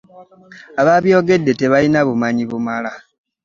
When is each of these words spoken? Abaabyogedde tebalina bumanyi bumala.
Abaabyogedde 0.81 1.51
tebalina 1.59 1.99
bumanyi 2.07 2.43
bumala. 2.51 2.91